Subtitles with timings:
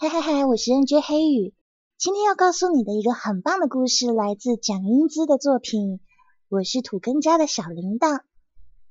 [0.00, 1.52] 嗨嗨嗨，我是 NJ 黑羽，
[1.96, 5.96] 今天要告诉你的一个很棒的故事，来自蒋英姿的作品
[6.48, 8.18] 《我是土根家的小铃铛》。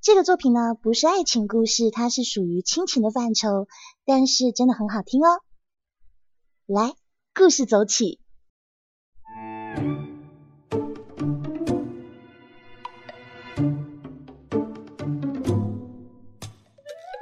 [0.02, 3.70] 这个作品呢，不是爱情故事，它是属于亲情的范畴，
[4.04, 5.40] 但是真的很好听哦。
[6.66, 6.94] 来，
[7.34, 8.20] 故事走起。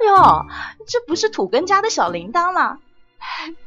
[0.04, 0.44] 哟，
[0.88, 2.80] 这不是土根家的小铃铛吗？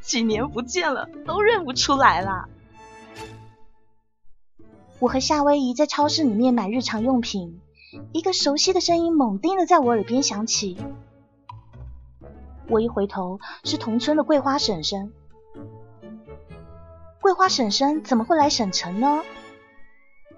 [0.09, 2.49] 几年不见了，都认不出来了。
[4.97, 7.61] 我和夏威夷在超市里面买日常用品，
[8.11, 10.79] 一个熟悉的声音猛地在我耳边响起。
[12.67, 15.13] 我一回头，是同村的桂花婶婶。
[17.21, 19.21] 桂花婶婶怎么会来省城呢？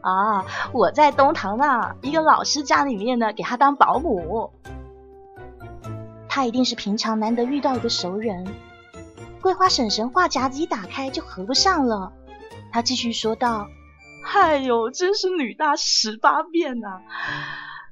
[0.01, 4.51] 啊，我在东堂呢，一个老师家里面呢，给她当保姆。
[6.27, 8.45] 她一定是平常难得遇到一个熟人。
[9.41, 12.13] 桂花婶婶话匣子一打开就合不上了，
[12.72, 13.68] 她继续说道
[14.32, 17.02] ：“哎呦，真是女大十八变呐！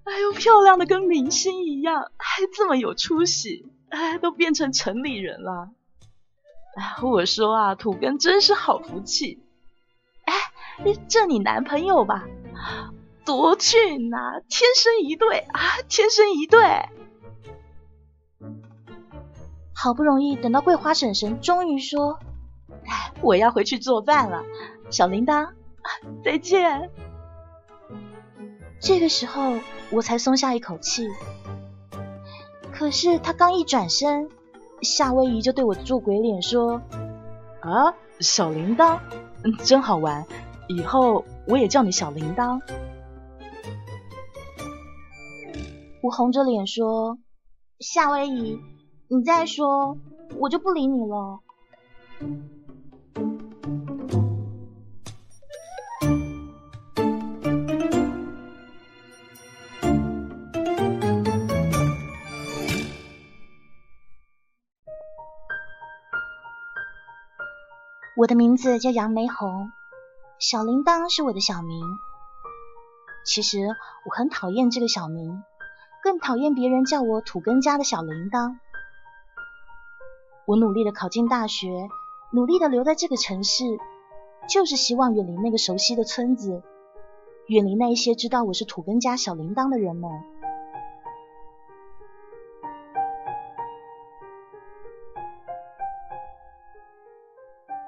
[0.06, 5.70] 哎呦，漂亮的跟明星一样，还这么有出息，哎，都变成城里人了。
[6.76, 9.44] 哎，我说啊，土根真是好福气。
[10.26, 10.34] 哎，
[11.08, 12.26] 这你男朋友吧？
[13.26, 16.60] 多俊呐，天生一对啊，天生一对。”
[19.82, 22.20] 好不容易等到桂花婶婶终于说：“，
[23.24, 24.44] 我要回去做饭了，
[24.90, 25.52] 小铃铛，
[26.22, 26.90] 再见。”
[28.82, 29.54] 这个时候
[29.90, 31.08] 我才松下一口气。
[32.74, 34.28] 可是他刚一转身，
[34.82, 36.82] 夏威夷就对我做鬼脸说
[37.64, 39.00] ：“啊，小铃铛，
[39.64, 40.26] 真好玩，
[40.68, 42.60] 以后我也叫你小铃铛。”
[46.04, 47.18] 我红着脸说
[47.80, 48.60] ：“夏威夷。”
[49.12, 49.98] 你再说，
[50.36, 51.40] 我就不理你了。
[68.16, 69.72] 我的名字叫杨梅红，
[70.38, 71.83] 小铃铛是我的小名。
[73.26, 73.58] 其实
[74.06, 75.44] 我很讨厌这个小名，
[76.04, 78.60] 更讨厌别人叫我土根家的小铃铛。
[80.49, 81.89] 我努力的考进大学，
[82.32, 83.65] 努力的留在这个城市，
[84.48, 86.64] 就是希望远离那个熟悉的村子，
[87.45, 90.09] 远离那一些知道我是土根家小铃铛的人们。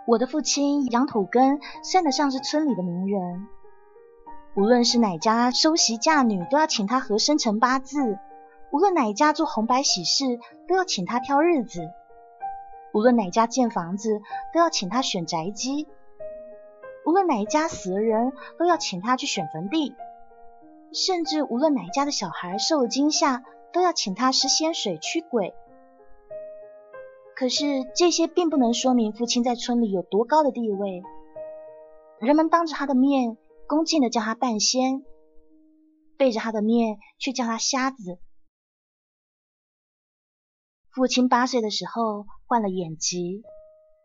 [0.06, 3.48] 我的父亲杨土根算得上是村里的名人，
[4.56, 8.20] 无论是哪家收媳嫁女，都要请他合生辰八字；
[8.72, 11.90] 无论哪家做红白喜事，都要请他挑日子。
[12.94, 14.22] 无论哪家建房子，
[14.54, 15.88] 都要请他选宅基；
[17.06, 19.96] 无论哪一家死了人，都要请他去选坟地；
[20.94, 25.54] 甚至无论哪一家的小孩受了惊吓，都要请他施仙水驱鬼。
[27.36, 27.66] 可是
[27.96, 31.02] 这些并不能说明父亲在村里有多高的地位。
[32.20, 33.38] 人们当着他的面
[33.68, 35.04] 恭敬的叫他半仙，
[36.18, 38.20] 背着他的面却叫他瞎子。
[40.94, 43.44] 父亲八岁的时候患了眼疾，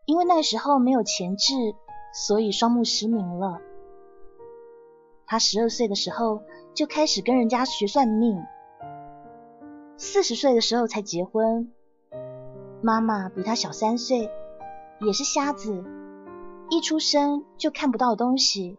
[0.05, 1.53] 因为那时候没有钱治，
[2.13, 3.59] 所以双目失明了。
[5.25, 6.43] 他十二岁的时候
[6.73, 8.41] 就开始跟人家学算命，
[9.97, 11.69] 四十岁的时候才结婚。
[12.81, 14.31] 妈妈比他小三岁，
[15.01, 15.83] 也是瞎子，
[16.69, 18.77] 一出生就看不到东西。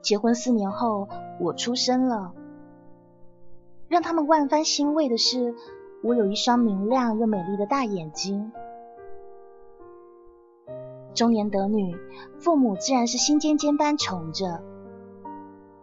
[0.00, 1.06] 结婚四年后，
[1.38, 2.32] 我出生了。
[3.94, 5.54] 让他们万分欣慰的是，
[6.02, 8.50] 我有一双明亮又美丽的大眼睛。
[11.14, 11.96] 中年得女，
[12.40, 14.64] 父母自然是心尖尖般宠着。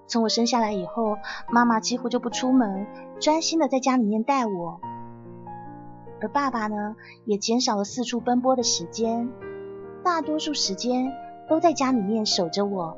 [0.07, 1.15] 从我生下来以后，
[1.53, 2.85] 妈妈几乎就不出门，
[3.21, 4.81] 专心的在家里面带我。
[6.19, 9.31] 而爸爸呢，也减少了四处奔波的时间，
[10.03, 11.13] 大多数时间
[11.47, 12.97] 都在家里面守着我。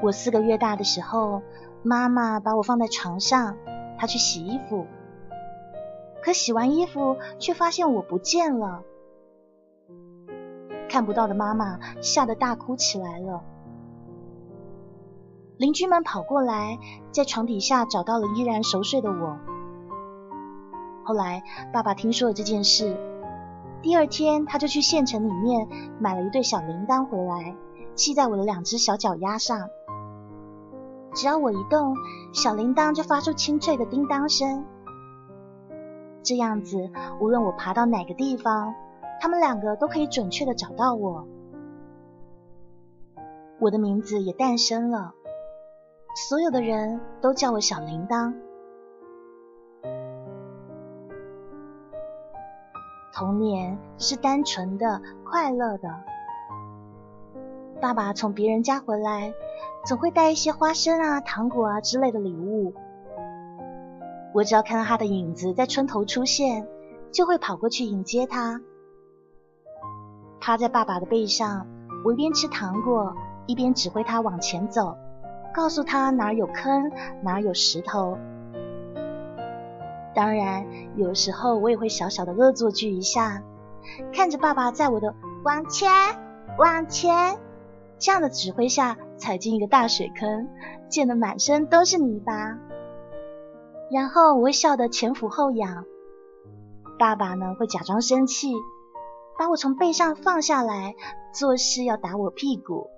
[0.00, 1.42] 我四个月大的时候，
[1.82, 3.56] 妈妈把我放在床上，
[3.98, 4.86] 她去洗衣服。
[6.22, 8.82] 可洗完衣服，却发现我不见了。
[10.88, 13.42] 看不到的妈妈吓得大哭起来了。
[15.56, 16.78] 邻居们跑过来，
[17.10, 19.38] 在床底下找到了依然熟睡的我。
[21.04, 21.42] 后来
[21.72, 22.96] 爸爸听说了这件事，
[23.82, 25.68] 第二天他就去县城里面
[25.98, 27.56] 买了一对小铃铛回来，
[27.96, 29.68] 系在我的两只小脚丫上。
[31.18, 31.96] 只要我一动，
[32.32, 34.64] 小铃铛就发出清脆的叮当声。
[36.22, 38.72] 这样子，无论我爬到哪个地方，
[39.20, 41.26] 他们两个都可以准确的找到我。
[43.58, 45.12] 我的名字也诞生了，
[46.28, 48.34] 所有的人都叫我小铃铛。
[53.12, 55.88] 童年是单纯的、快乐的。
[57.80, 59.34] 爸爸从别人家回来，
[59.88, 62.74] 总会带一些花生啊、糖果啊之类的礼物。
[64.34, 66.68] 我只要看到他的影子在村头出现，
[67.10, 68.60] 就会跑过去迎接他。
[70.40, 71.66] 趴在爸爸的背上，
[72.04, 74.94] 我一边吃糖果，一边指挥他往前走，
[75.54, 76.92] 告诉他哪儿有坑，
[77.22, 78.18] 哪儿有石头。
[80.14, 83.42] 当然，有时候我也会小小的恶作剧一下，
[84.12, 85.14] 看着爸爸在我的
[85.44, 85.90] 往前、
[86.58, 87.38] 往前
[87.98, 90.48] 这样的指挥下踩进一个大水坑，
[90.88, 92.58] 溅得满身都是泥巴。
[93.90, 95.84] 然后我会笑得前俯后仰，
[96.98, 98.54] 爸爸呢会假装生气，
[99.38, 100.94] 把我从背上放下来，
[101.32, 102.88] 做事要打我屁股。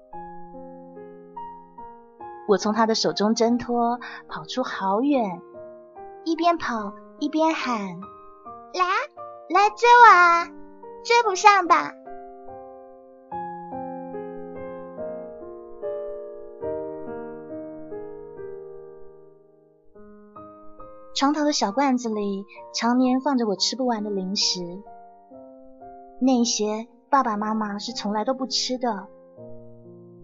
[2.46, 5.40] 我从他的手中挣脱，跑出好远，
[6.24, 6.92] 一边跑。
[7.22, 8.00] 一边喊
[8.72, 8.82] ：“来，
[9.50, 10.46] 来追我啊！
[11.04, 11.92] 追不上吧？”
[21.20, 24.62] 床头的小罐子里常年放着我吃不完的零食，
[26.18, 29.06] 那些爸爸妈妈是从来都不吃的。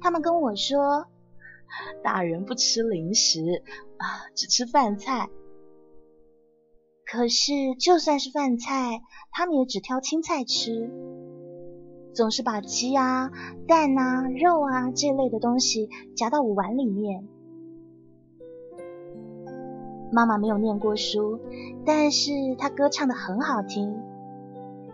[0.00, 1.06] 他们跟我说
[2.02, 3.62] ：“大人不吃零食
[3.98, 5.28] 啊，只吃饭菜。”
[7.04, 9.02] 可是，就算是饭菜，
[9.32, 10.90] 他们也只挑青菜吃，
[12.14, 13.30] 总是把鸡啊、
[13.68, 17.28] 蛋啊、肉啊这类的东西夹到我碗里面。
[20.10, 21.38] 妈妈没有念过书，
[21.84, 23.96] 但是她歌唱的很好听。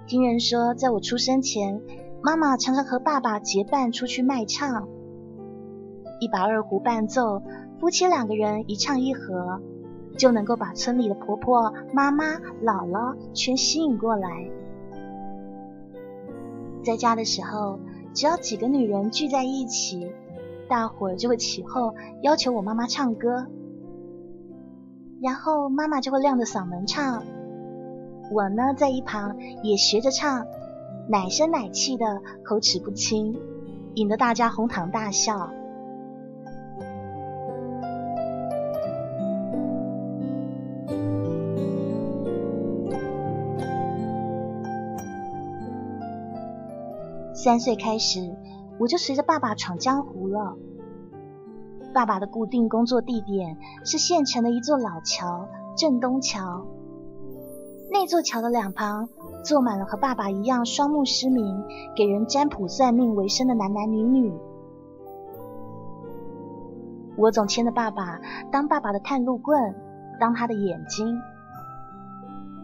[0.06, 1.80] 听人说，在我出生前，
[2.22, 4.88] 妈妈常常和爸爸结伴出去卖唱，
[6.20, 7.42] 一把二胡伴奏，
[7.78, 9.60] 夫妻两个人一唱一和。
[10.18, 14.46] 就能够把村里的婆婆、妈妈、姥姥全吸引过来。
[16.84, 17.80] 在家的时候，
[18.12, 20.12] 只要几个女人聚在一起，
[20.68, 23.46] 大伙儿就会起哄，要求我妈妈唱歌，
[25.22, 27.22] 然后妈妈就会亮着嗓门唱，
[28.32, 30.44] 我呢在一旁也学着唱，
[31.08, 33.38] 奶声奶气的，口齿不清，
[33.94, 35.48] 引得大家哄堂大笑。
[47.32, 48.34] 三岁开始，
[48.80, 50.56] 我就随着爸爸闯江湖了。
[51.92, 55.46] 爸爸的固定工作地点是县城的一座老桥——
[55.76, 56.66] 镇东桥。
[57.90, 59.08] 那座桥的两旁
[59.44, 61.62] 坐满了和爸爸一样双目失明、
[61.94, 64.32] 给人占卜算命为生的男男女女。
[67.16, 69.74] 我总牵着爸爸当爸爸的探路棍，
[70.18, 71.20] 当他的眼睛。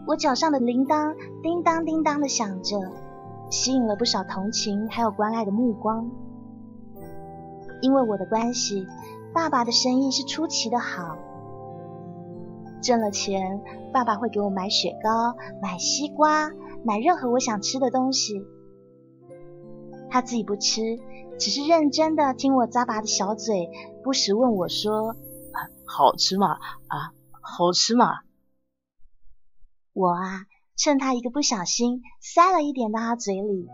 [0.07, 2.77] 我脚上的铃铛叮当叮当的响着。
[3.51, 6.07] 吸引了不少同情还有关爱的目光。
[7.81, 8.85] 因为我的关系，
[9.33, 11.17] 爸爸的生意是出奇的好。
[12.81, 13.61] 挣了钱，
[13.93, 16.51] 爸爸会给我买雪糕、买西瓜、
[16.83, 18.45] 买任何我想吃的东西。
[20.09, 20.81] 他自己不吃，
[21.37, 23.69] 只是认真的听我咂巴的小嘴，
[24.03, 25.15] 不时问我说
[25.85, 26.53] ：“好吃吗？
[26.87, 28.21] 啊，好吃吗？”
[29.93, 30.45] 我啊。
[30.81, 33.67] 趁他一个不小心塞了一点到他嘴里，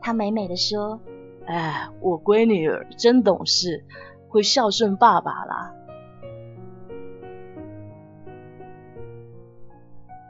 [0.00, 1.00] 他美美的说
[1.46, 3.84] ：“哎，我闺女儿真懂事，
[4.32, 5.74] 会孝顺爸爸啦。”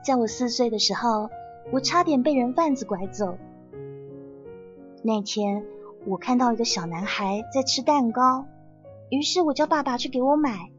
[0.05, 1.31] 在我四岁的时候，
[1.71, 3.39] 我差点被人贩子拐走。
[5.03, 5.65] 那天
[6.05, 8.47] 我看到一个小男孩在吃蛋糕，
[9.09, 10.71] 于是我叫爸爸去给我买。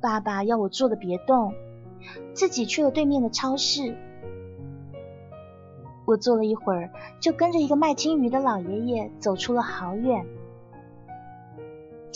[0.00, 1.54] 爸爸要我坐的别动。
[2.34, 3.96] 自己去了对面的超市，
[6.04, 10.24] 我坐了一会儿，就跟着一个卖金鱼的老爷爷走出了好远。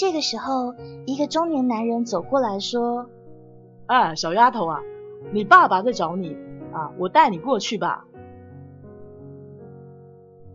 [0.01, 3.11] 这个时候，一个中年男人走过来说
[3.85, 4.81] ：“哎，小丫头啊，
[5.31, 6.39] 你爸爸在找你
[6.73, 8.07] 啊，我带你过去吧。”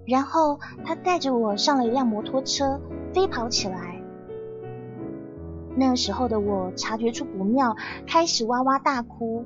[0.04, 2.82] 然后他带着我上了一辆摩托车，
[3.14, 4.02] 飞跑起来。
[5.76, 7.76] 那时候的我察觉出不妙，
[8.08, 9.46] 开始哇哇大哭。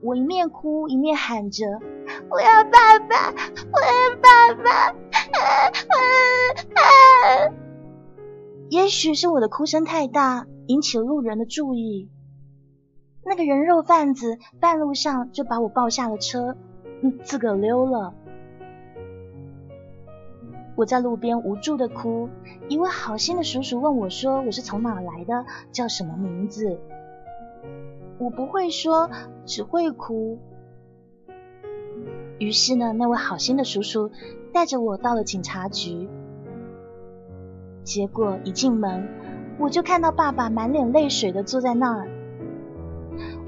[0.00, 1.66] 我一面哭一面喊着
[2.32, 3.30] ：“我要爸爸，
[3.70, 4.94] 我要爸爸！”
[8.70, 12.08] 也许是我的哭声太大，引起了路人的注意。
[13.24, 16.56] 那个人肉贩子半路上就把我抱下了车，
[17.22, 18.14] 自个溜了。
[20.76, 22.28] 我在路边无助的哭，
[22.68, 25.44] 一位好心的叔叔问我说：“我是从哪来的？
[25.70, 26.80] 叫什么名字？”
[28.18, 29.08] 我不会说，
[29.46, 30.38] 只会哭。
[32.38, 34.10] 于是呢，那位好心的叔叔
[34.52, 36.08] 带着我到了警察局。
[37.84, 39.06] 结果一进门，
[39.58, 42.08] 我就看到爸爸满脸泪水的坐在那儿。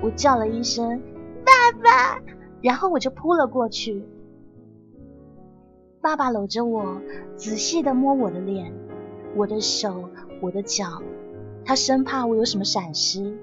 [0.02, 1.02] 我叫了一声
[1.44, 2.20] “爸爸”，
[2.62, 4.04] 然后我就扑了过去。
[6.02, 7.00] 爸爸搂着我，
[7.36, 8.72] 仔细的摸我的脸、
[9.34, 11.02] 我的手、我的脚，
[11.64, 13.36] 他生怕我有什么闪失。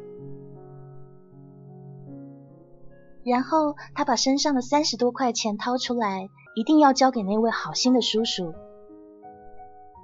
[3.26, 8.54] 然后他把身上的三十多块钱掏出来，一定要交给那位好心的叔叔。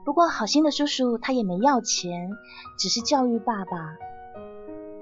[0.06, 2.32] 不过好心的叔叔他也没要钱，
[2.77, 3.98] 只是教育爸爸，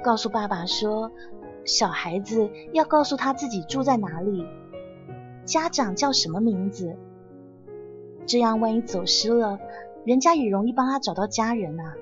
[0.03, 1.11] 告诉爸爸说，
[1.65, 4.45] 小孩子要告诉他自己住在哪里，
[5.45, 6.97] 家长叫什么名字，
[8.25, 9.59] 这样万一走失了，
[10.03, 11.95] 人家也容易帮他找到家人啊。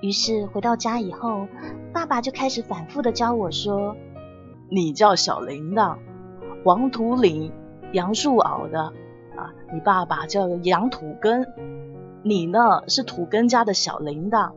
[0.00, 1.48] 于是回到家以后，
[1.92, 3.96] 爸爸就开始反复的教我说
[4.70, 5.98] ：“你叫小铃铛，
[6.64, 7.52] 黄土岭
[7.92, 8.92] 杨树熬的
[9.36, 11.46] 啊，你爸爸叫杨土根，
[12.22, 14.54] 你呢是土根家的小铃铛。”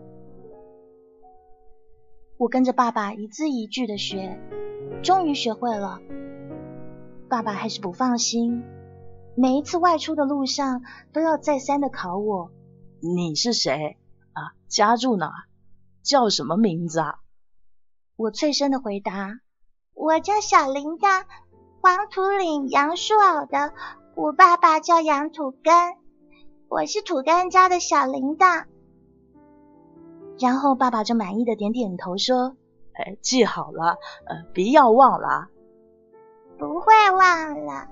[2.38, 4.40] 我跟着爸爸一字一句的学，
[5.02, 6.00] 终于学会了。
[7.28, 8.64] 爸爸还是不放心，
[9.36, 12.52] 每一次外出的路上都要再三的考我
[13.02, 13.98] ：“你是谁？”
[14.34, 15.32] 啊，家住哪？
[16.04, 17.20] 叫什么名字啊？
[18.16, 19.40] 我脆声的回答
[19.98, 21.24] ：“我叫小铃铛，
[21.82, 23.74] 黄土岭杨树坳的。
[24.16, 25.74] 我爸爸叫杨土根，
[26.70, 28.66] 我是土根家的小铃铛。”
[30.40, 32.56] 然后爸爸就满意的点点头说
[32.94, 35.48] ：“哎，记好了，呃，不要忘了。”
[36.60, 37.88] 不会忘了。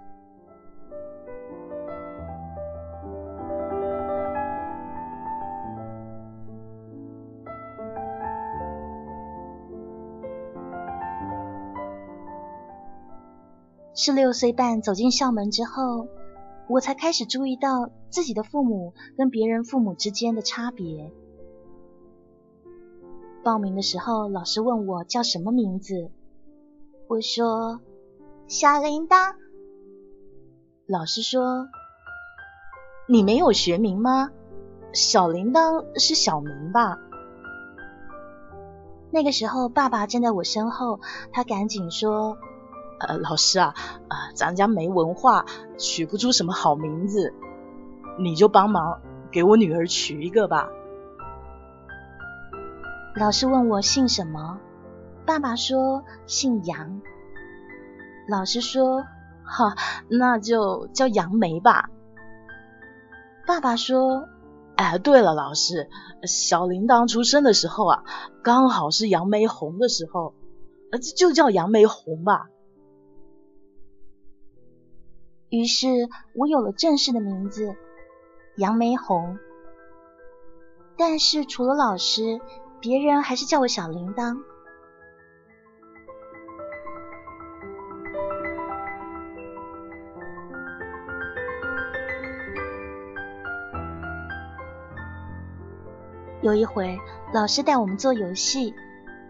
[13.98, 16.10] 是六岁半走进校门之后，
[16.68, 21.14] 我才开始注意到自己的父母跟别人父母之间的差别。
[23.42, 26.12] 报名的时候，老师问我叫什么名字，
[27.08, 27.80] 我说
[28.48, 29.36] 小铃铛。
[30.88, 31.70] 老师说
[33.08, 34.30] 你没有学名吗？
[34.92, 37.00] 小铃铛是小名吧？
[39.10, 41.00] 那个时候，爸爸站在我身后，
[41.32, 42.38] 他赶紧说。
[43.00, 43.74] 呃，老师啊，
[44.08, 45.46] 啊，咱家没文化，
[45.78, 47.34] 取不出什么好名字，
[48.18, 50.70] 你就帮忙给我女儿取一个吧。
[53.16, 54.60] 老师问我姓什么，
[55.26, 57.02] 爸爸说姓杨。
[58.28, 59.04] 老师说，
[59.44, 59.76] 哈，
[60.10, 61.90] 那就叫杨梅吧。
[63.46, 64.28] 爸爸说，
[64.76, 65.90] 哎，对了，老师，
[66.24, 68.04] 小铃铛出生的时候啊，
[68.44, 70.34] 刚好是杨梅红的时候，
[70.92, 72.48] 呃，就叫杨梅红吧。
[75.50, 75.88] 于是
[76.34, 77.76] 我有了正式的名字
[78.58, 79.38] 杨梅红，
[80.98, 82.42] 但是除了老师，
[82.82, 84.38] 别人还是叫我小铃铛。
[96.42, 97.00] 有一回，
[97.34, 98.76] 老师带我们做游戏，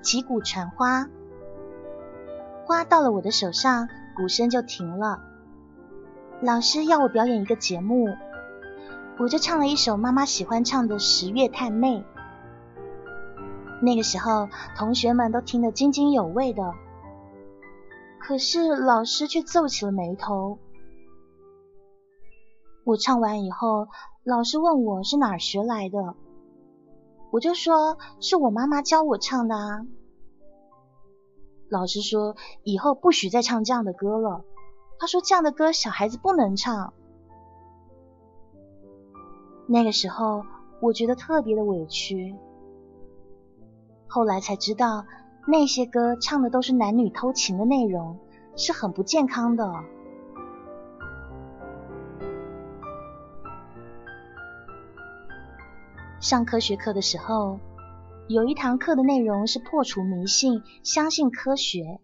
[0.02, 1.08] 击鼓传花，
[2.66, 5.35] 花到了我的手上，鼓声就停了。
[6.42, 8.08] 老师要我表演一个节目，
[9.18, 12.00] 我就唱了一首妈妈喜欢唱的《十月探妹》。
[13.82, 16.74] 那个时候，同学们都听得津津有味的，
[18.20, 20.60] 可是老师却皱起了眉头。
[22.84, 23.88] 我唱完以后，
[24.24, 26.16] 老师问我是哪儿学来的，
[27.32, 29.88] 我就说是我妈妈教我唱的啊。
[31.70, 34.44] 老师说以后不许再唱这样的歌了。
[34.98, 36.94] 他说：“这样的歌小孩子不能唱。”
[39.68, 40.44] 那个时候，
[40.80, 42.36] 我觉得特别的委屈。
[44.08, 45.06] 后来才知道，
[45.48, 48.20] 那些歌唱的都是男女偷情的内容，
[48.56, 49.74] 是很不健康的。
[56.20, 57.60] 上科学课的时候，
[58.28, 62.00] 有一堂课的内容是破除迷信，相信科学。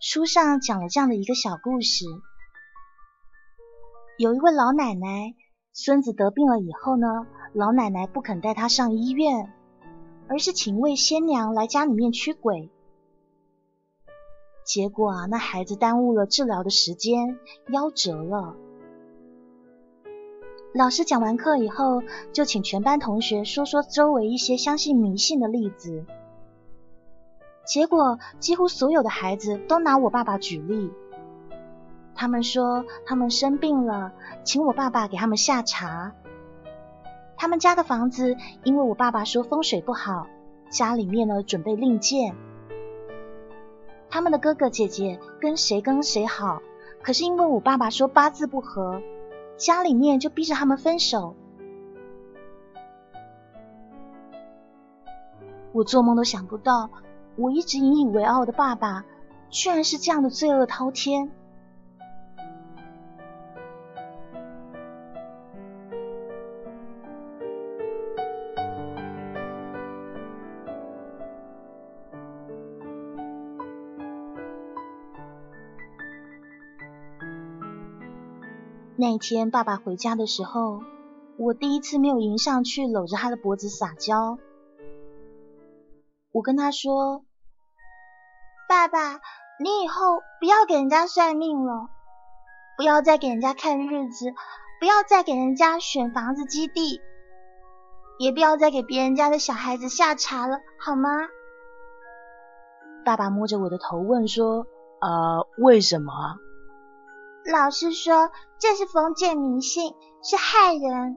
[0.00, 2.04] 书上讲了这样的一个小故事：
[4.16, 5.34] 有一位老奶奶，
[5.72, 9.52] 孙子得病了以后呢，老奶奶不肯带他上医院，
[10.28, 12.70] 而是请一位仙娘来家里面驱鬼。
[14.64, 17.36] 结果啊，那孩子耽误了治疗的时间，
[17.66, 18.54] 夭折了。
[20.74, 26.06] 老师讲完课以后，就请全班同学说说周围一些相信迷信的例子。
[27.68, 30.90] 结果几乎所有的孩子都拿我爸爸举例，
[32.14, 34.10] 他们说他们生病了，
[34.42, 36.14] 请我爸爸给他们下茶。
[37.36, 40.26] 他们家的房子因为我爸爸说风水不好，
[40.70, 42.34] 家里面呢准备另建。
[44.08, 46.62] 他们的哥哥姐姐跟谁跟谁好，
[47.02, 49.02] 可是因为我爸爸说八字不合，
[49.58, 51.36] 家里面就逼着他们分手。
[55.72, 56.88] 我做梦都想不到。
[57.40, 59.04] 我一直引以为傲的爸爸，
[59.48, 61.30] 居然是这样的罪恶滔天。
[78.96, 80.82] 那一天，爸爸回家的时候，
[81.36, 84.40] 我第一次没有迎上去搂着他的脖子撒娇。
[86.32, 87.22] 我跟他说。
[88.68, 89.20] 爸爸，
[89.58, 91.88] 你以后不要给人家算命了，
[92.76, 94.34] 不要再给人家看日子，
[94.78, 97.00] 不要再给人家选房子基地，
[98.18, 101.08] 也不要再给别人家的小孩子下茶了，好吗？
[103.06, 104.66] 爸爸摸着我的头问说
[105.00, 106.12] ：“呃，为什么？”
[107.50, 111.16] 老师说这是封建迷信，是害人。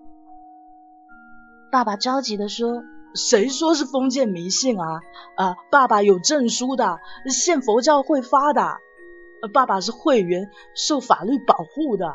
[1.70, 2.82] 爸爸着急的说。
[3.14, 5.02] 谁说是封建迷信啊？
[5.36, 7.00] 啊，爸爸有证书的，
[7.30, 8.78] 县佛教会发的，
[9.54, 12.06] 爸爸是会员，受法律保护的。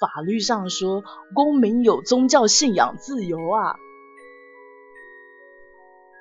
[0.00, 1.02] 法律上说，
[1.34, 3.76] 公民有宗教信仰自由啊。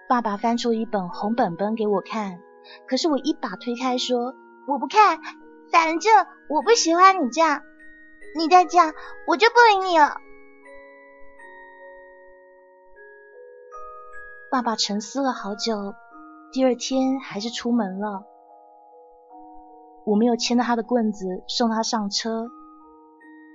[0.08, 2.40] 爸爸翻出一本红本本给我看，
[2.88, 4.36] 可是我一把推开，说
[4.68, 5.20] 我不看，
[5.72, 7.62] 反正我不喜欢你这样，
[8.38, 8.94] 你再这样，
[9.28, 10.18] 我就不理你了。
[14.54, 15.96] 爸爸沉思了好久，
[16.52, 18.24] 第二天还是出门了。
[20.06, 22.52] 我没有牵着他的棍子送他上车，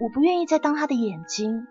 [0.01, 1.69] 我不愿意再当他的眼睛。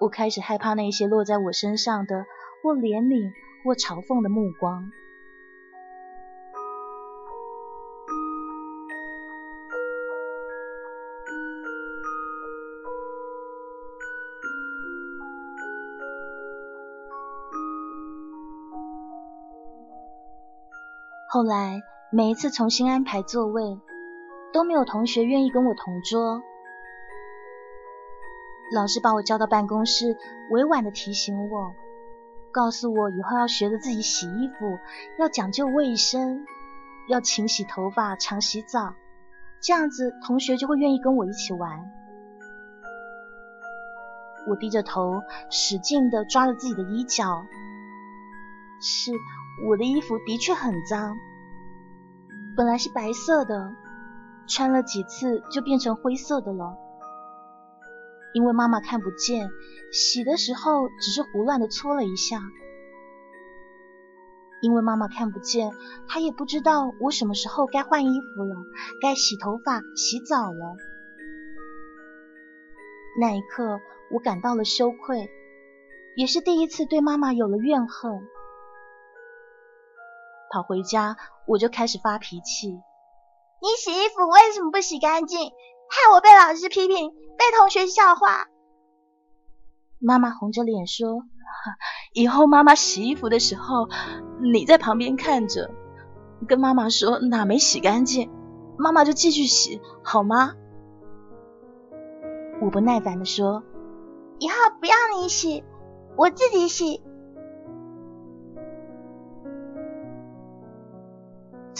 [0.00, 2.24] 我开始害怕那些落在我身上的
[2.64, 3.30] 或怜悯
[3.64, 4.90] 或嘲讽的目光。
[21.34, 23.80] 后来每一次重新安排座位，
[24.52, 26.40] 都没有同学愿意跟我同桌。
[28.72, 30.16] 老师把我叫到办公室，
[30.52, 31.74] 委婉的提醒我，
[32.52, 34.78] 告诉我以后要学着自己洗衣服，
[35.18, 36.46] 要讲究卫生，
[37.08, 38.94] 要勤洗头发、常洗澡，
[39.60, 41.90] 这样子同学就会愿意跟我一起玩。
[44.46, 45.20] 我低着头，
[45.50, 47.44] 使劲的抓着自己的衣角，
[48.80, 49.10] 是。
[49.62, 51.16] 我的衣服的确很脏，
[52.56, 53.72] 本来是白色的，
[54.48, 56.76] 穿了几次就变成灰色的了。
[58.34, 59.48] 因为妈妈看不见，
[59.92, 62.40] 洗的时候只是胡乱的搓了一下。
[64.60, 65.70] 因为妈妈看不见，
[66.08, 68.56] 她也不知道我什么时候该换衣服了，
[69.00, 70.76] 该洗头发、洗澡了。
[73.20, 73.78] 那一刻，
[74.10, 75.30] 我感到了羞愧，
[76.16, 78.26] 也是第一次对妈妈有了怨恨。
[80.54, 81.16] 跑回家，
[81.48, 82.68] 我就开始发脾气。
[82.68, 85.50] 你洗衣服为什么不洗干净？
[85.50, 88.46] 害我被老师批评，被同学笑话。
[89.98, 91.24] 妈妈红着脸说
[92.14, 93.88] ：“以后妈妈洗衣服的时候，
[94.40, 95.72] 你在旁边看着，
[96.46, 98.30] 跟妈妈说哪没洗干净，
[98.78, 100.54] 妈妈就继续洗，好吗？”
[102.62, 103.64] 我不耐烦的说
[104.38, 105.64] ：“以后不要你洗，
[106.16, 107.02] 我自己洗。”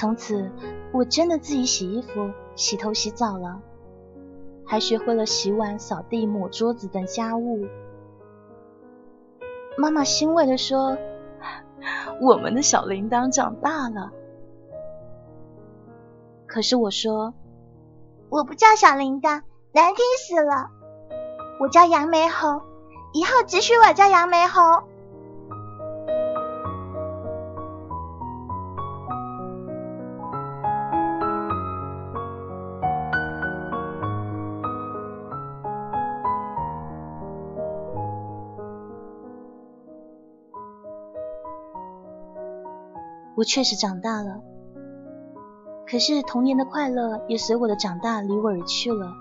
[0.05, 0.51] 从此，
[0.93, 3.63] 我真的自己洗衣服、洗头、洗澡了，
[4.67, 7.67] 还学会了洗碗、扫地、抹桌子等家务。
[9.79, 10.99] 妈妈欣慰的说
[12.21, 14.13] ：“我们的小铃铛长大了。”
[16.47, 17.33] 可是我说
[18.29, 19.41] ：“我不叫小铃铛，
[19.73, 20.69] 难听死了。
[21.61, 22.61] 我叫杨梅猴，
[23.15, 24.61] 以后只许我叫杨梅猴。”
[43.45, 44.41] 确实长大了，
[45.87, 49.13] 可是童年的快乐也随我的长大离我而去了。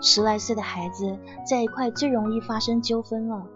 [0.00, 1.18] 十来岁的孩子
[1.48, 3.46] 在一块最容易发生纠纷了，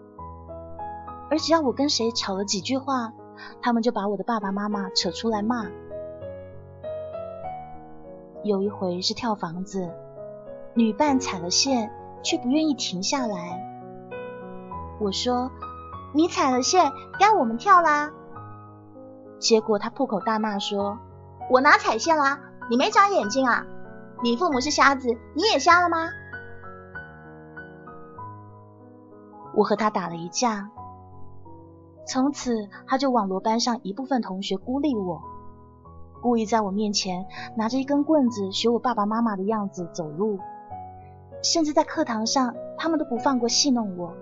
[1.29, 3.13] 而只要我跟谁吵了几句话，
[3.61, 5.67] 他们就把我的爸爸妈妈扯出来骂。
[8.43, 9.91] 有一回是跳房子，
[10.73, 11.91] 女伴踩了线，
[12.23, 13.61] 却不愿意停下来。
[14.99, 15.51] 我说
[16.13, 18.11] ：“你踩了线，该我们跳啦。”
[19.41, 20.99] 结果他破口大骂说
[21.49, 22.39] ：“我哪踩线啦？
[22.69, 23.65] 你没长眼睛啊？
[24.23, 25.97] 你父母是瞎子，你也瞎了吗？”
[29.55, 30.69] 我和他打了一架，
[32.07, 35.23] 从此他就网罗班上一部分同学孤立我，
[36.21, 37.25] 故意在我面前
[37.57, 40.37] 拿着一根棍子学我爸爸妈妈的样子走路，
[41.41, 44.13] 甚至在课堂上他们都不放过戏弄我。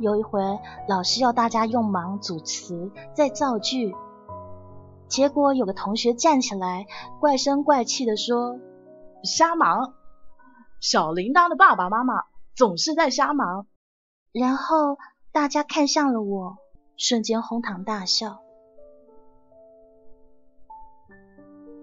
[0.00, 0.40] 有一回
[0.88, 3.94] 老师要大家用忙组词再造句，
[5.08, 6.86] 结果有个同学站起来
[7.20, 8.58] 怪声怪气的说
[9.22, 9.94] ：“瞎忙，
[10.80, 12.24] 小铃铛的爸爸妈妈。”
[12.56, 13.66] 总是在瞎忙，
[14.32, 14.98] 然后
[15.32, 16.58] 大家看向了我，
[16.98, 18.40] 瞬间哄堂大笑。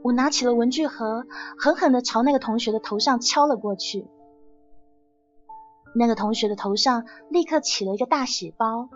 [0.03, 1.25] 我拿起了文具盒，
[1.57, 4.07] 狠狠的朝那个同学的头上敲了过去。
[5.97, 8.89] 那个同学的头上立刻起了一个大血包。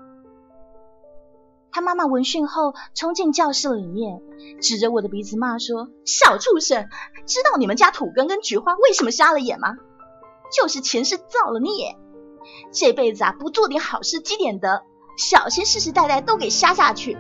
[1.73, 4.21] 他妈妈闻讯后冲进教室里面，
[4.61, 6.89] 指着我的鼻子骂说：“小畜生，
[7.25, 9.75] 知道你们家土根跟菊花为什么瞎了眼吗？”
[10.51, 11.97] 就是前世造了孽，
[12.73, 14.83] 这辈子啊不做点好事积点德，
[15.17, 17.17] 小心世世代代都给瞎下去。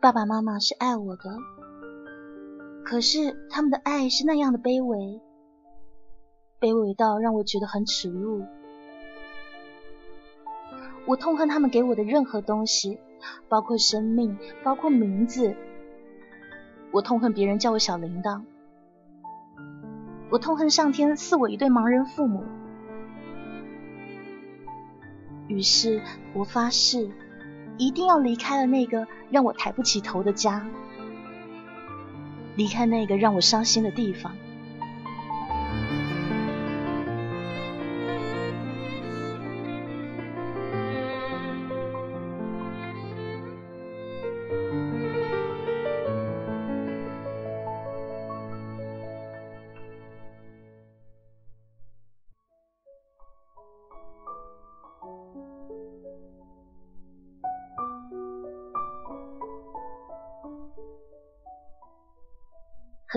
[0.00, 1.24] 爸爸妈妈是爱我的，
[2.82, 5.20] 可是他们的爱是那样的卑微。
[6.58, 8.46] 卑微到让我觉得很耻辱。
[11.04, 12.98] 我痛恨他们给我的任何东西，
[13.50, 15.54] 包括生命，包括名字。
[16.92, 18.44] 我痛恨别人叫我小铃铛。
[20.30, 22.42] 我痛恨上天赐我一对盲人父母。
[25.46, 26.00] 于是
[26.32, 27.10] 我发誓，
[27.80, 30.68] 一定要离开了那个让我抬不起头的家，
[32.54, 34.36] 离开那个让我伤心的地方。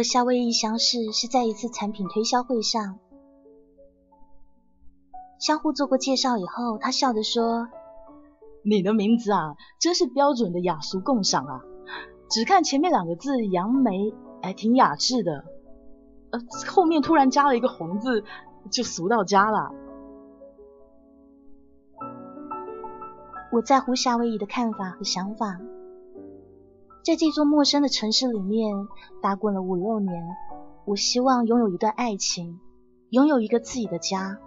[0.04, 3.00] 和夏威夷相识是在一次产品推销会上，
[5.40, 7.70] 相互做过介绍以后，他笑着说
[8.70, 11.62] ：“你的名字啊，真是标准的雅俗共赏啊！
[12.30, 15.46] 只看前面两个字杨梅，哎，挺雅致的，
[16.32, 18.26] 呃，后面突然加了一个红字，
[18.70, 19.72] 就俗到家了。”
[23.54, 25.62] 我在乎夏威夷的看法和想法。
[27.04, 28.88] 在这座陌生的城市里面
[29.22, 30.26] 打滚了五六年，
[30.86, 32.62] 我希望拥有一段爱情，
[33.10, 34.40] 拥有一个自己的家。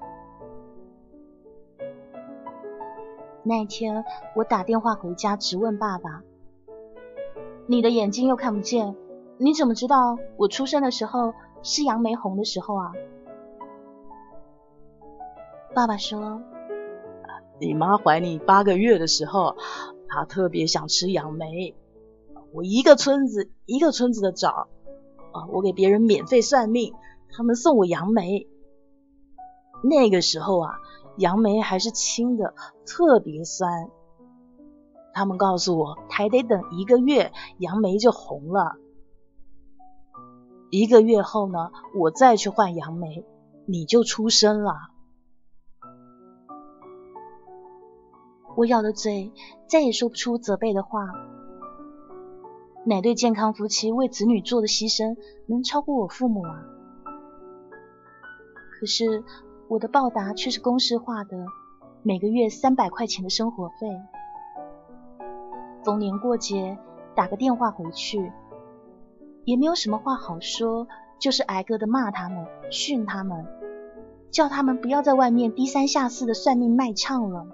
[3.43, 6.23] 那天，我打电话回家，直问爸爸
[7.69, 8.97] ：“你的眼睛又看不见，
[9.37, 12.93] 你怎么知道我出生的时候是杨梅红的时候啊？”
[15.75, 16.41] 爸爸说
[17.61, 19.57] ：“你妈怀你八个月的时候，
[20.09, 21.77] 她特别想吃杨梅。”
[22.53, 24.69] 我一个村子一个村子的找，
[25.33, 26.95] 啊，我给别人免费算命，
[27.31, 28.47] 他们送我杨梅。
[29.83, 30.79] 那个时候啊，
[31.19, 32.55] 杨梅还是青的，
[32.87, 33.91] 特别酸。
[35.13, 38.77] 他们告诉我，还得等一个月，杨梅就红了。
[40.71, 43.25] 一个月后呢，我再去换杨梅，
[43.67, 44.75] 你就出生了。
[48.57, 49.33] 我咬着嘴，
[49.69, 51.01] 再也说不出责备的话。
[52.89, 56.63] 哪对健康夫妻为子女做的牺牲能超过我父母啊？
[58.79, 59.25] 可是
[59.67, 61.47] 我的报答却是公式化的，
[62.05, 63.89] 每个月三百块钱的生活费，
[65.83, 66.79] 逢年过节
[67.17, 68.31] 打个电话回去，
[69.45, 70.87] 也没有什么话好说，
[71.19, 73.47] 就是挨个的骂他们，训他们，
[74.31, 77.49] 叫他们不要在外面低三下四的算命卖唱了，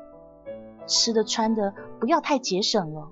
[0.87, 3.09] 吃的穿的不要太节省了。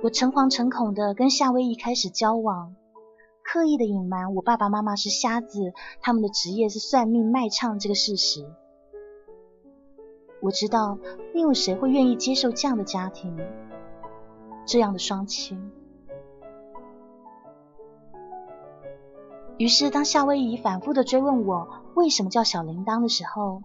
[0.00, 2.76] 我诚惶诚恐的跟夏威夷开始交往，
[3.42, 8.48] 刻意的隐瞒我爸爸妈妈是瞎子，他们的职业是算命卖唱这个事实。
[10.40, 10.96] 我知道，
[11.34, 13.36] 没有谁会愿意接受这样的家庭，
[14.64, 15.72] 这样的双亲。
[19.58, 23.64] 于是，当夏威夷反复的追问我为什么叫小铃铛的时候，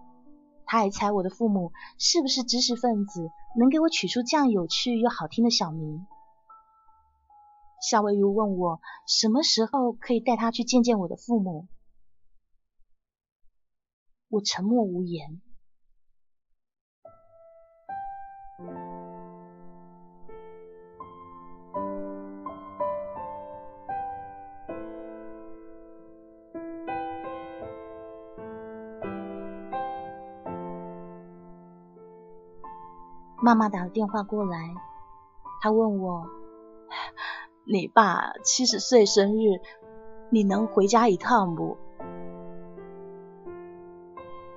[0.66, 6.04] 他还猜我的父母是不是知识分子，能给我取出这样有趣又好听的小名。
[7.86, 11.68] 夏威夷问我什么时候可以带他去见见我的父母，
[14.30, 15.42] 我沉默无言。
[33.42, 34.74] 妈妈打了电话过来，
[35.60, 36.26] 她问我
[37.66, 39.60] ：“你爸七十岁生日，
[40.28, 41.78] 你能回家一趟不？”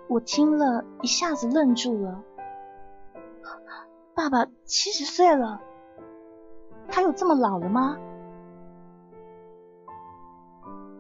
[0.10, 2.24] 我听了一下子愣住了。
[4.14, 5.62] 爸爸七十岁了，
[6.90, 7.98] 他有这么老了吗？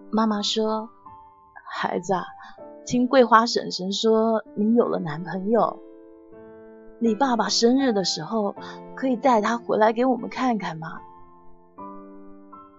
[0.09, 0.89] 妈妈说
[1.69, 2.23] ：“孩子，啊，
[2.85, 5.79] 听桂花婶婶说你有了男朋友。”
[6.99, 8.55] 你爸爸生日的时候，
[8.95, 11.01] 可以带他回来给我们看看吗？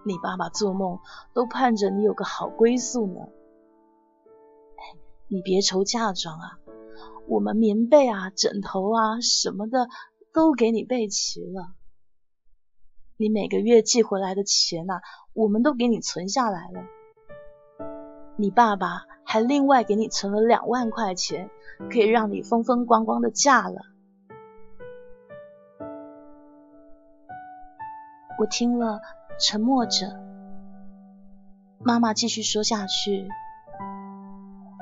[0.05, 0.99] 你爸爸做梦
[1.33, 3.27] 都盼着你有个好归宿呢。
[5.27, 6.57] 你别愁嫁妆啊，
[7.27, 9.87] 我们棉被啊、枕头啊什么的
[10.33, 11.73] 都给你备齐了。
[13.17, 15.01] 你每个月寄回来的钱呐，
[15.33, 16.81] 我们都给你存下来了。
[18.37, 21.49] 你爸爸还另外给你存了两万块钱，
[21.91, 23.81] 可以让你风风光光的嫁了。
[28.39, 29.01] 我听了，
[29.39, 30.19] 沉默着。
[31.81, 33.29] 妈妈继续说下去：“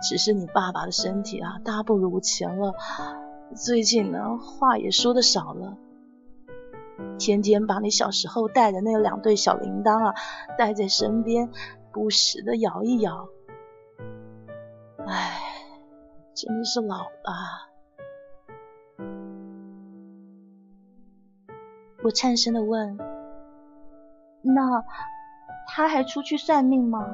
[0.01, 2.73] 只是你爸爸的身体啊，大不如前了。
[3.55, 5.77] 最近呢，话也说的少了，
[7.19, 10.15] 天天把你小时候带的那两对小铃铛啊
[10.57, 11.51] 带在身边，
[11.91, 13.29] 不时的摇一摇。
[15.05, 15.39] 唉，
[16.33, 17.69] 真的是老了。”
[22.03, 23.16] 我颤声的问。
[24.41, 24.83] 那
[25.67, 27.05] 他还出去算命吗？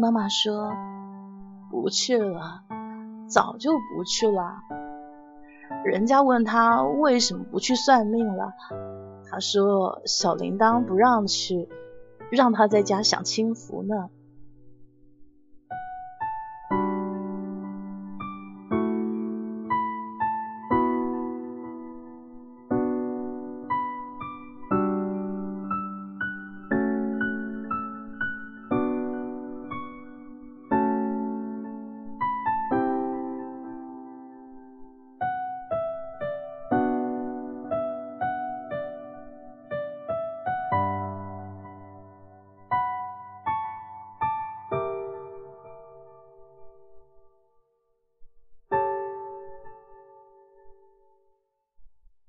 [0.00, 0.72] 妈妈说
[1.70, 2.62] 不去了，
[3.26, 4.58] 早就不去了。
[5.84, 8.54] 人家问他为什么不去算命了，
[9.30, 11.68] 他说小铃铛不让去，
[12.30, 14.08] 让他在家享清福呢。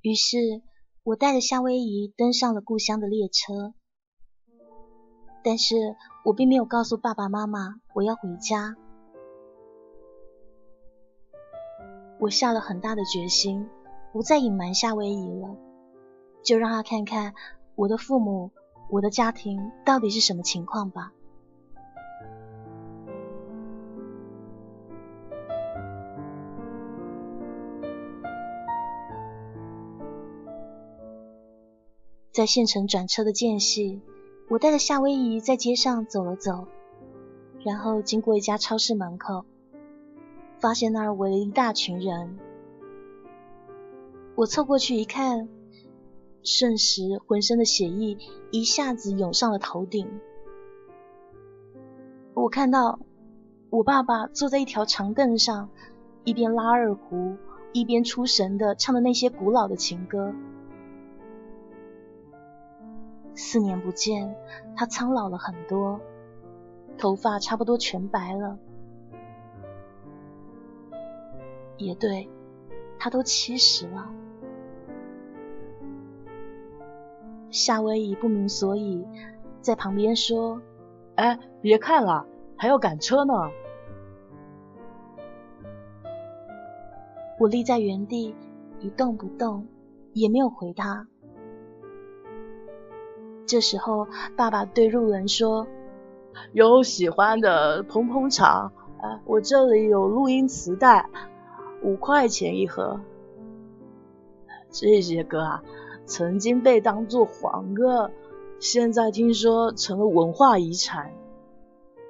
[0.10, 0.64] 于是，
[1.04, 3.76] 我带着夏威夷登上了故乡的列车，
[5.44, 5.76] 但是
[6.26, 8.76] 我并没有告诉爸爸妈妈我要回家。
[12.20, 13.70] 我下了很大的决心，
[14.12, 15.56] 不再隐瞒夏威夷了，
[16.42, 17.36] 就让他看看
[17.76, 18.50] 我的父母、
[18.90, 21.14] 我的家庭到底是什么情况吧。
[32.32, 34.02] 在县城转车的间隙，
[34.50, 36.68] 我带着夏威夷在街上走了走，
[37.66, 39.46] 然后经过一家超市门口，
[40.60, 42.38] 发现那儿围了一大群人。
[44.36, 45.50] 我凑过去一看，
[46.44, 48.18] 瞬时浑身的血液
[48.52, 50.08] 一下子涌上了头顶。
[52.36, 53.00] 我看到
[53.72, 55.70] 我爸爸坐在一条长凳上，
[56.24, 57.36] 一边拉二胡，
[57.74, 60.34] 一边出神的唱的那些古老的情歌。
[63.42, 64.36] 四年不见，
[64.76, 66.02] 他苍老了很多，
[66.98, 68.60] 头发差不多全白了。
[71.78, 72.30] 也对，
[73.00, 74.10] 他都七十了。
[77.50, 79.08] 夏威夷不明所以，
[79.62, 80.62] 在旁边说
[81.16, 82.26] ：“哎，别看了，
[82.58, 83.34] 还要赶车呢。
[87.40, 88.36] 我立在原地
[88.82, 89.66] 一动不动，
[90.12, 91.08] 也没有回他。
[93.50, 94.08] 这时候，
[94.38, 95.66] 爸爸对路人说
[96.54, 101.10] ：“有喜欢的捧捧场，啊，我这里有录音磁带，
[101.82, 103.00] 五块钱一盒。
[104.70, 105.64] 这些歌啊，
[106.06, 108.12] 曾经被当作黄歌，
[108.60, 111.12] 现在听说成了文化遗产。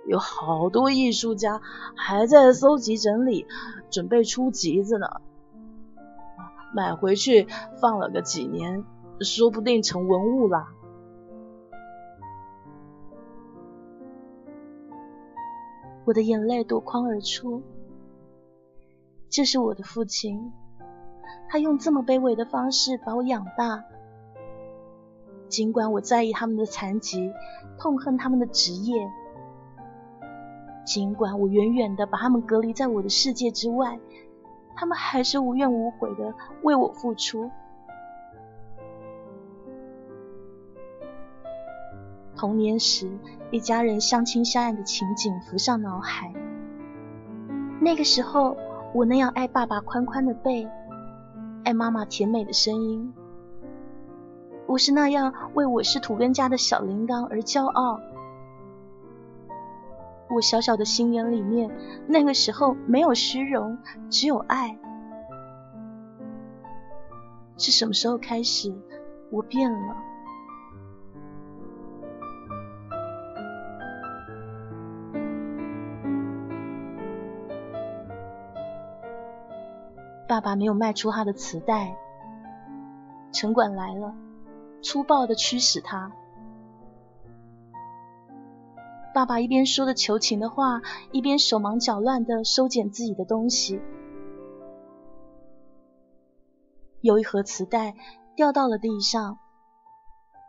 [0.08, 1.62] 有好多艺术家
[1.95, 3.47] 还在搜集整理。”
[3.89, 5.08] 准备出集子呢，
[6.75, 7.47] 买回去
[7.82, 8.84] 放了个几年，
[9.21, 10.67] 说不定成文物了。
[16.10, 17.62] 我的眼泪夺眶而出。
[19.30, 20.52] 这是我的父亲，
[21.48, 23.84] 他用这么卑微的方式把我养大。
[25.48, 27.32] 尽管我在意他们的残疾，
[27.78, 29.08] 痛恨他们的职业。
[30.84, 34.00] 尽管我远远的把他们隔离在我的世界之外，
[34.76, 37.52] 他们还是无怨无悔的为我付出。
[42.39, 43.12] 童年时
[43.52, 46.34] 一家人相亲相爱的情景浮上脑海。
[47.82, 48.56] 那个时候，
[48.93, 50.65] 我那样爱爸爸宽宽的背，
[51.65, 53.13] 爱妈妈甜美的声音，
[54.67, 57.99] 我是那样为我是土根家的小铃铛而骄傲。
[60.30, 61.69] 我小小的心眼里面，
[62.08, 63.78] 那个时候没有虚荣，
[64.10, 64.80] 只有爱。
[67.58, 68.73] 是什么时候开始，
[69.30, 69.97] 我变了？
[80.39, 81.97] 爸爸没有卖出他的磁带，
[83.34, 84.15] 城管来了，
[84.82, 86.13] 粗暴的驱使他。
[89.13, 93.82] 爸爸一边说着求情的话，一边手忙脚乱的收捡自己的东西。
[97.02, 97.95] 有一盒磁带
[98.34, 99.39] 掉到了地上，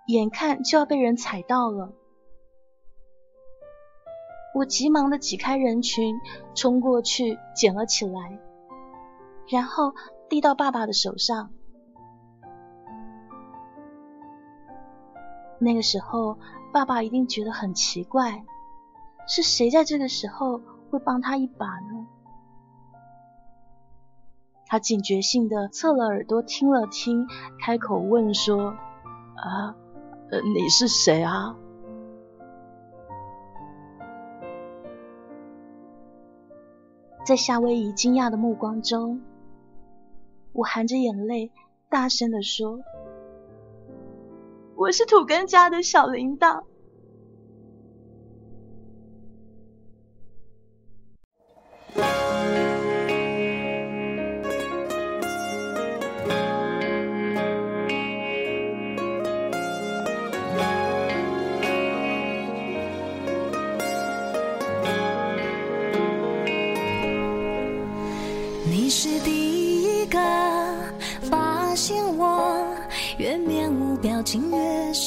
[0.07, 1.91] 眼看就要被人踩到了。
[4.55, 6.15] 我急忙的挤开人群，
[6.55, 8.39] 冲过去捡了起来，
[9.51, 9.95] 然后
[10.29, 11.51] 递到爸爸的手上。
[15.59, 16.39] 那个时候，
[16.73, 18.45] 爸爸一定觉得很奇怪。
[19.27, 20.61] 是谁在这个时候
[20.91, 22.07] 会帮他一把呢？
[24.67, 27.27] 他警觉性的侧了耳朵听了听，
[27.61, 28.77] 开口问说
[29.37, 29.75] ：“啊，
[30.55, 31.57] 你是谁啊？”
[37.25, 39.21] 在夏威夷惊讶的目光中，
[40.53, 41.51] 我含着眼泪
[41.89, 42.81] 大声地说
[44.77, 46.65] ：“我是土根家的小铃铛。”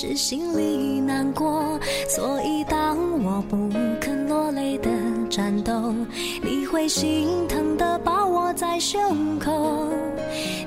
[0.05, 3.69] 是心里难过，所以当我不
[4.01, 4.89] 肯落泪的
[5.29, 5.95] 战斗，
[6.41, 9.87] 你会心疼的抱我在胸口。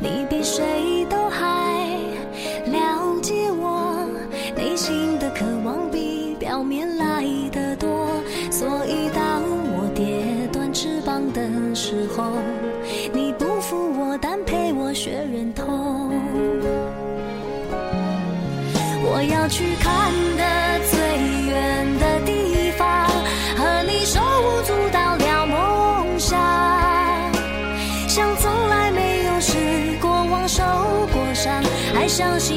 [0.00, 1.86] 你比谁都还
[2.64, 4.08] 了解我
[4.56, 7.15] 内心的渴望，比表面来
[32.16, 32.55] 相信。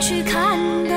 [0.00, 0.95] 去看的